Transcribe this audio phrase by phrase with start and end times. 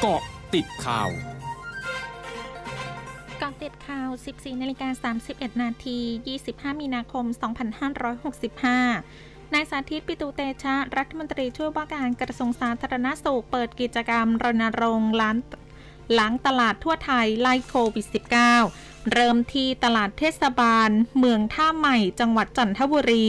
[0.00, 0.22] เกาะ
[0.54, 1.10] ติดข่าว
[3.42, 5.98] กาะติดข่าว 14 นาฬิกา 31 นาที
[6.38, 7.24] 25 มีนาคม
[8.80, 15.36] 2565นายสาธิตปิตุเตชะ รัฐมนตรีช่วยว่าการกระทรวงสาธารณสุข เปิดกิจกรรมรณรงค์ล้าน
[16.18, 18.06] ล้างตลาดทั่วไทยไล่โควิด
[18.54, 23.26] -19 เริ่มที่ตลาดเทศบาล เมืองท่าใหม่ จังหวัดจันทบุรี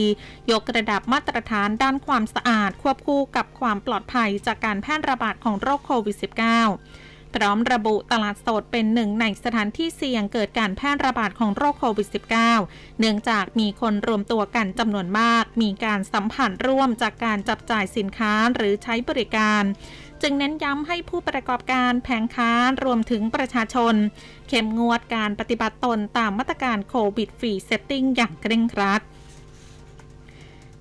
[0.50, 12.08] ยกระดับมาตรฐานด้านความสะอาด ควบคู่กับความปลอดภัยจากการแพร่ระบาดของโรคโควิด -19 พร้อมระบุตลาดสดเป็นหนึ่งในสถานที่เสี่ยงเกิดการแพร่ระบาดของโรคโควิด
[12.54, 19.62] -19 เนื่องจากมีคนรวมตัวกันจำนวนมาก มีการสัมผัสร่วมจากการจับจ่ายสินค้าหรือใช้บริการ
[20.22, 22.50] จึงเน้นย้ำให้ผู้ประกอบการแผงค้า
[22.84, 23.94] รวมถึงประชาชน
[24.48, 29.02] เข้มงวดการปฏิบัติตนตามมาตรการ COVID Free Setting อย่างเคร่งครัด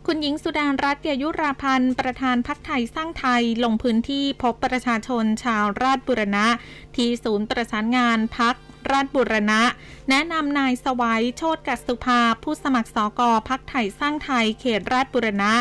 [0.09, 6.47] คุณหญิงสุดารัตน์เกยุราพันธุ์ประธานพรรคไทยสร้างไทยลงพื้นที่พบประชาชนชาวราษฎร์บูรณะ
[6.95, 8.55] ที่ศูนย์ประสานงานพัก
[8.91, 9.61] ราชบุรณะ
[10.09, 15.53] แนะนำนายสวัยโชตกัสุภา ผู้สมัครสอกอพักไทยสร้างไทยเขตราชบุรณะ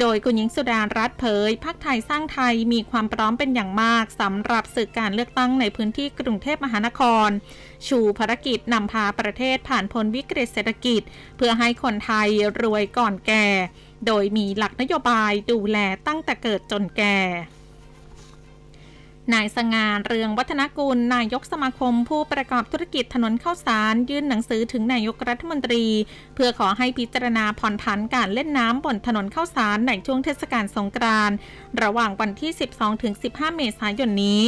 [0.00, 7.28] โดยคุณหญิงสุดารัตน์เผยพักไทยสร้างไทยมีความพร้อมเป็นอย่างมากสำหรับสื่อการเลือกตั้งในพื้นที่กรุงเทพมหานคร
[7.86, 11.02] ชูภารกิจนำพาประเทศผ่านพ้นวิกฤตเศรษฐกิจ
[11.36, 12.28] เพื่อให้คนไทย
[12.62, 13.46] รวยก่อนแก่
[14.06, 17.16] โดยมีหลักนโยบายดูแลตั้งแต่เกิดจนแก่
[19.34, 25.84] นายสง่าเรืองวัฒนกุล นายกสมาคม ผู้ประกอบธุรกิจถนนข้าวสาร ยื่นหนังสือถึงนายกรัฐมนตรี
[26.34, 31.36] เพื่อขอให้พิจารณาผ่อนผันการเล่นน้ำบนถนนข้าวสารในช่วงเทศกาลสงกรานต์
[31.82, 32.50] ระหว่างวันที่
[33.04, 34.42] 12-15 เมษายนนี้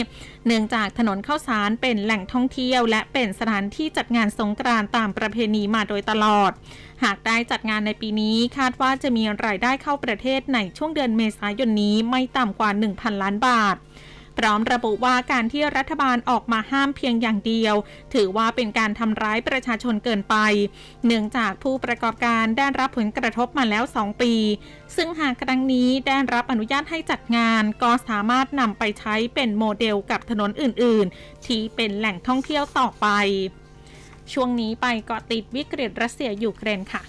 [0.47, 6.53] เนื่องจากถนนข้าวสารเป็นแหล่งท่องเที่ยว และเป็นสถานที่จัดงานสงกรานต์ตามประเพณีมาโดยตลอด
[7.05, 13.77] หากได้จัดงานในปีนี้คาดว่าจะมีรายได้เข้าประเทศในช่วงเดือนเมษายนนี้ไม่ต่ำกว่า 1,000 ล้านบาท
[14.39, 17.75] พร้อมระบุว่าการที่รัฐบาลออกมาห้ามเพียงอย่างเดียว
[18.15, 20.37] ถือว่าเป็นการทำร้ายประชาชนเกินไป
[21.07, 24.35] เนื่องจากผู้ประกอบการได้รับผลกระทบมาแล้ว 2 ปี
[24.97, 33.07] ซึ่งหากครั้งนี้ได้รับอนุญาตให้จัดงาน ก็สามารถนำไปใช้เป็นโมเดลกับถนนอื่น ๆ ที่เป็นแหล่งท่องเที่ยวต่อไป
[34.33, 37.03] ช่วงนี้ไปเกาะติดวิกฤตรัสเซียยูเครนค่ะ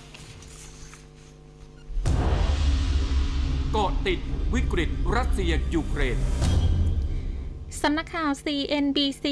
[3.73, 4.19] เกาะติด
[4.53, 6.18] วิกฤตรัสเซียยูเครน
[7.78, 9.25] สำนักข่าว CNBC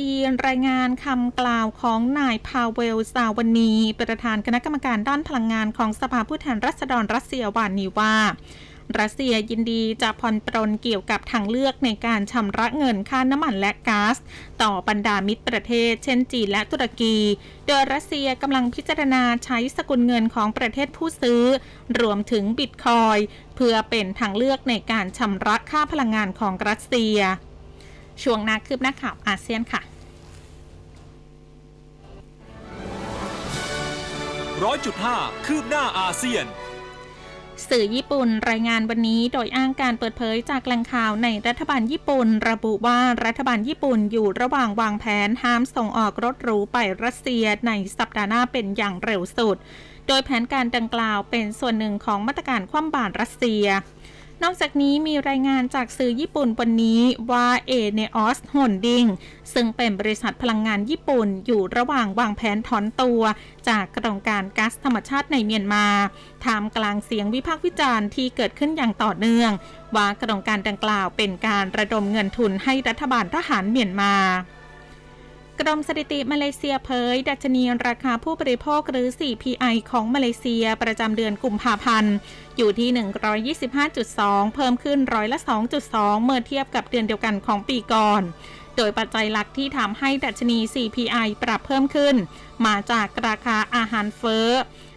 [0.48, 8.16] รายงานคำกล่าวของนายพาเวลซาวาลนี ประธานคณะกรรมการด้านพลังงานของสภาผู้แทนราษฎรรัสเซียวานนี้ว่า
[9.00, 14.18] รัสเซียยินดีจะผ่อนปรนเกี่ยวกับทางเลือกในการชำระเงินค่าน้ำมันและก๊าซ
[14.62, 17.18] ต่อบรรดามิตรประเทศ เช่นจีนและตุรกี
[17.68, 21.44] โดยรัสเซียกำลังพิจารณาใช้สกุลเงินของประเทศผู้ซื้อ
[22.00, 23.18] รวมถึงบิตคอย
[23.56, 27.19] เพื่อเป็นทางเลือกในการชำระค่าพลังงานของรัสเซีย
[28.24, 29.82] ช่วงนาคืบหน้าข่าวอาเซียนค่ะ
[34.64, 36.46] ร้อยจุดห้าคืบหน้าอาเซียน
[37.70, 49.58] สื่อญี่ปุ่นรายงานวันนี้โดยอ้างการเปิดเผยจากแหล่งข่าวในรัฐบาลญี่ปุ่น ระบุว่ารัฐบาลญี่ปุ่นอยู่ระหว่างวางแผนห้ามส่งออกรถหรูไปรัสเซียในสัปดาห์หน้าเป็นอย่างเร็วสุด
[50.08, 53.66] โดยแผนการดังกล่าวเป็นส่วนหนึ่งของมาตรการคว่ำบาตรรัสเซีย
[54.44, 59.06] นอกจากนี้มีรายงานจากสื่อญี่ปุ่นวันนี้ว่าเอเนออสฮอนดิง
[59.53, 63.22] ซึ่งเป็นบริษัทพลังงานญี่ปุ่นอยู่ระหว่างวางแผนถอนตัว
[63.70, 65.86] จากโครงการก๊าซธรรมชาติในเมียนมา
[66.44, 69.52] ท่ามกลางเสียงวิพากษ์วิจารณ์ที่เกิดขึ้นอย่างต่อเนื่อง
[69.96, 74.14] ว่าโครงการดังกล่าวเป็นการระดมเงินทุนให้รัฐบาลทหารเมียนมา
[75.62, 82.16] กรมสถิติมาเลเซียเผย ดัชนีราคาผู้บริโภคหรือ CPI ของมาเลเซียประจำเดือนกุมภาพันธ์
[82.57, 82.90] อยู่ที่
[83.94, 85.40] 125.2 เพิ่มขึ้นร้อยละ
[85.81, 88.22] 2.2 เมื่อเทียบกับเดือนเดียวกันของปีก่อน
[88.78, 92.16] โดยปัจจัยหลักที่ทำให้ดัชนี CPI ปรับเพิ่มขึ้น
[92.66, 94.47] มาจากราคาอาหารเฟ้อ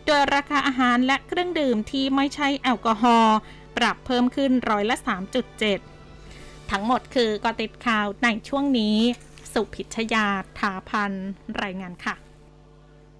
[0.06, 3.36] โดยราคาอาหารและเครื่องดื่มที่ไม่ใช่แอลกอฮอล์
[3.76, 4.96] ปรับเพิ่มขึ้นร้อยละ
[5.82, 8.98] 3.7 ทั้งหมดคือกอติดข่าวในช่วงนี้
[9.52, 10.26] สุพิชยา
[10.58, 11.12] ถาพัน
[11.62, 12.29] รายงานค่ะ